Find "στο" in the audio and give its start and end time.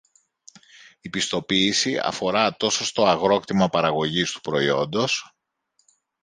2.85-3.05